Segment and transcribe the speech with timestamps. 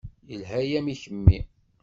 [0.29, 1.39] Yelha-yam i kemmi.